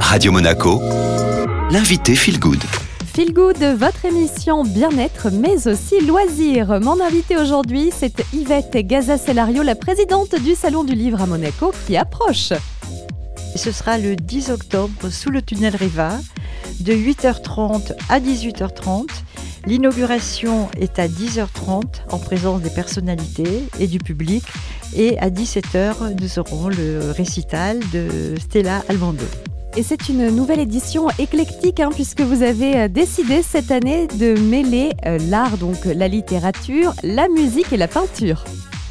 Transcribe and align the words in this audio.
Radio 0.00 0.32
Monaco, 0.32 0.80
l'invité 1.70 2.14
Feel 2.14 2.38
Good. 2.38 2.62
Feel 3.14 3.32
Good, 3.32 3.62
votre 3.78 4.04
émission 4.04 4.62
bien-être, 4.62 5.28
mais 5.30 5.68
aussi 5.68 6.00
loisirs. 6.00 6.80
Mon 6.80 7.00
invité 7.00 7.36
aujourd'hui, 7.36 7.90
c'est 7.96 8.24
Yvette 8.32 8.76
Gaza-Cellario, 8.76 9.62
la 9.62 9.74
présidente 9.74 10.34
du 10.42 10.54
Salon 10.54 10.84
du 10.84 10.94
Livre 10.94 11.22
à 11.22 11.26
Monaco, 11.26 11.72
qui 11.86 11.96
approche. 11.96 12.52
Ce 13.54 13.72
sera 13.72 13.98
le 13.98 14.16
10 14.16 14.50
octobre 14.50 15.10
sous 15.10 15.30
le 15.30 15.42
tunnel 15.42 15.74
Riva, 15.76 16.18
de 16.80 16.92
8h30 16.92 17.92
à 18.08 18.20
18h30. 18.20 19.06
L'inauguration 19.66 20.68
est 20.78 21.00
à 21.00 21.08
10h30 21.08 21.82
en 22.10 22.18
présence 22.18 22.62
des 22.62 22.70
personnalités 22.70 23.64
et 23.80 23.88
du 23.88 23.98
public. 23.98 24.44
Et 24.94 25.18
à 25.18 25.28
17h, 25.28 26.14
nous 26.20 26.38
aurons 26.38 26.68
le 26.68 27.10
récital 27.10 27.80
de 27.92 28.36
Stella 28.38 28.84
Almando. 28.88 29.24
Et 29.76 29.82
c'est 29.82 30.08
une 30.08 30.30
nouvelle 30.30 30.60
édition 30.60 31.08
éclectique, 31.18 31.80
hein, 31.80 31.90
puisque 31.92 32.20
vous 32.20 32.42
avez 32.42 32.76
euh, 32.76 32.88
décidé 32.88 33.42
cette 33.42 33.70
année 33.70 34.06
de 34.06 34.38
mêler 34.38 34.92
euh, 35.04 35.18
l'art, 35.28 35.58
donc 35.58 35.84
la 35.84 36.08
littérature, 36.08 36.94
la 37.02 37.28
musique 37.28 37.72
et 37.72 37.76
la 37.76 37.88
peinture. 37.88 38.44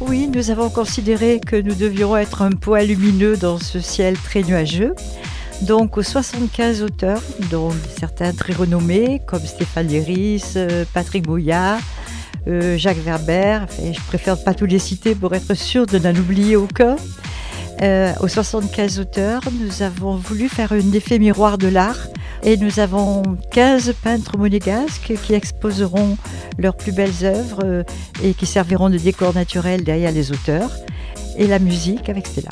Oui, 0.00 0.26
nous 0.26 0.50
avons 0.50 0.70
considéré 0.70 1.38
que 1.38 1.54
nous 1.54 1.74
devions 1.74 2.16
être 2.16 2.42
un 2.42 2.50
poids 2.50 2.82
lumineux 2.82 3.36
dans 3.36 3.58
ce 3.58 3.78
ciel 3.78 4.16
très 4.16 4.42
nuageux. 4.42 4.94
Donc 5.66 5.96
aux 5.96 6.02
75 6.02 6.82
auteurs, 6.82 7.22
dont 7.50 7.70
certains 7.96 8.32
très 8.32 8.52
renommés 8.52 9.20
comme 9.26 9.44
Stéphane 9.44 9.86
Léris, 9.86 10.42
euh, 10.56 10.84
Patrick 10.92 11.24
Bouillard, 11.24 11.78
euh, 12.48 12.76
Jacques 12.76 12.98
Verber, 12.98 13.60
je 13.78 14.00
préfère 14.08 14.42
pas 14.42 14.54
tous 14.54 14.66
les 14.66 14.80
citer 14.80 15.14
pour 15.14 15.34
être 15.34 15.54
sûr 15.54 15.86
de 15.86 15.98
n'en 15.98 16.14
oublier 16.16 16.56
aucun. 16.56 16.96
Euh, 17.80 18.12
aux 18.20 18.28
75 18.28 18.98
auteurs, 18.98 19.42
nous 19.60 19.82
avons 19.82 20.16
voulu 20.16 20.48
faire 20.48 20.72
un 20.72 20.92
effet 20.92 21.20
miroir 21.20 21.58
de 21.58 21.68
l'art 21.68 22.08
et 22.42 22.56
nous 22.56 22.80
avons 22.80 23.22
15 23.52 23.94
peintres 24.02 24.36
monégasques 24.36 25.12
qui 25.22 25.34
exposeront 25.34 26.16
leurs 26.58 26.76
plus 26.76 26.92
belles 26.92 27.24
œuvres 27.24 27.84
et 28.24 28.34
qui 28.34 28.46
serviront 28.46 28.90
de 28.90 28.98
décor 28.98 29.32
naturel 29.32 29.84
derrière 29.84 30.10
les 30.10 30.32
auteurs 30.32 30.72
et 31.38 31.46
la 31.46 31.60
musique 31.60 32.08
avec 32.08 32.26
Stella. 32.26 32.50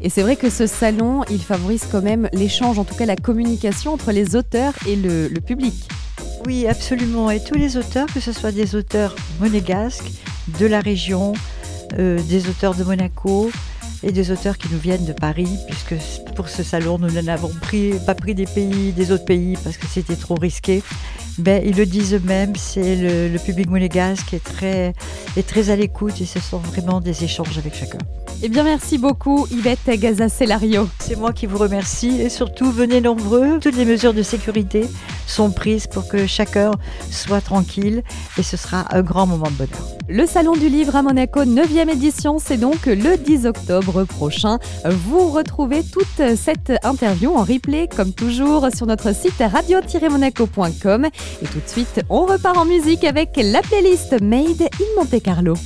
Et 0.00 0.10
c'est 0.10 0.22
vrai 0.22 0.36
que 0.36 0.50
ce 0.50 0.66
salon, 0.66 1.24
il 1.30 1.40
favorise 1.40 1.86
quand 1.90 2.02
même 2.02 2.28
l'échange, 2.32 2.78
en 2.78 2.84
tout 2.84 2.94
cas 2.94 3.06
la 3.06 3.16
communication 3.16 3.92
entre 3.92 4.12
les 4.12 4.36
auteurs 4.36 4.74
et 4.86 4.96
le, 4.96 5.28
public. 5.40 5.74
Oui, 6.46 6.66
absolument. 6.66 7.30
Et 7.30 7.42
tous 7.42 7.56
les 7.56 7.76
auteurs, 7.76 8.06
que 8.12 8.20
ce 8.20 8.32
soit 8.32 8.52
des 8.52 8.74
auteurs 8.74 9.16
monégasques, 9.40 10.10
de 10.60 10.66
la 10.66 10.80
région, 10.80 11.32
euh, 11.98 12.20
des 12.28 12.48
auteurs 12.48 12.74
de 12.74 12.84
Monaco 12.84 13.50
et 14.02 14.12
des 14.12 14.30
auteurs 14.30 14.58
qui 14.58 14.68
nous 14.70 14.78
viennent 14.78 15.04
de 15.04 15.12
Paris, 15.12 15.48
puisque 15.66 15.94
pour 16.34 16.48
ce 16.48 16.62
salon, 16.62 16.98
nous 16.98 17.10
n'en 17.10 17.36
pris, 17.60 17.94
pas 18.04 18.14
pris 18.14 18.34
des 18.34 18.46
pays, 18.46 18.92
des 18.92 19.10
autres 19.10 19.24
pays, 19.24 19.56
parce 19.64 19.76
que 19.76 19.86
c'était 19.86 20.16
trop 20.16 20.34
risqué. 20.34 20.82
Ben, 21.38 21.62
ils 21.64 21.76
le 21.76 21.84
disent 21.84 22.14
eux-mêmes, 22.14 22.56
c'est 22.56 22.96
le, 22.96 23.38
public 23.38 23.68
monégasque 23.68 24.26
qui 24.28 24.36
est 24.36 24.44
très, 24.44 24.94
est 25.36 25.46
très 25.46 25.70
à 25.70 25.76
l'écoute 25.76 26.20
et 26.20 26.24
ce 26.24 26.40
sont 26.40 26.58
vraiment 26.58 27.00
des 27.00 27.24
échanges 27.24 27.58
avec 27.58 27.74
chacun. 27.74 27.98
Eh 28.42 28.48
bien, 28.48 28.64
merci 28.64 28.98
beaucoup, 28.98 29.46
Yvette 29.50 29.88
Gaza-Celario. 29.88 30.88
C'est 30.98 31.16
moi 31.16 31.32
qui 31.32 31.46
vous 31.46 31.58
remercie 31.58 32.20
et 32.20 32.28
surtout, 32.30 32.70
venez 32.70 33.00
nombreux. 33.00 33.58
Toutes 33.60 33.76
les 33.76 33.84
mesures 33.84 34.14
de 34.14 34.22
sécurité 34.22 34.86
sont 35.26 35.50
prises 35.50 35.86
pour 35.86 36.08
que 36.08 36.26
chacun 36.26 36.72
soit 37.10 37.40
tranquille 37.40 38.02
et 38.38 38.42
ce 38.42 38.56
sera 38.56 38.86
un 38.94 39.02
grand 39.02 39.26
moment 39.26 39.50
de 39.50 39.56
bonheur. 39.56 39.96
Le 40.08 40.24
Salon 40.24 40.52
du 40.52 40.68
Livre 40.68 40.94
à 40.94 41.02
Monaco, 41.02 41.44
9e 41.44 41.90
édition, 41.90 42.38
c'est 42.38 42.58
donc 42.58 42.86
le 42.86 43.16
10 43.16 43.46
octobre 43.46 44.04
prochain. 44.04 44.58
Vous 44.84 45.30
retrouvez 45.30 45.82
toute 45.82 46.36
cette 46.36 46.72
interview 46.84 47.34
en 47.34 47.42
replay, 47.42 47.88
comme 47.88 48.12
toujours, 48.12 48.68
sur 48.74 48.86
notre 48.86 49.12
site 49.12 49.40
radio-monaco.com. 49.40 51.06
Et 51.42 51.46
tout 51.46 51.58
de 51.58 51.68
suite, 51.68 52.02
on 52.08 52.24
repart 52.24 52.56
en 52.56 52.64
musique 52.64 53.02
avec 53.02 53.30
la 53.36 53.62
playlist 53.62 54.20
Made 54.22 54.62
in 54.62 55.00
Monte 55.02 55.20
Carlo. 55.20 55.56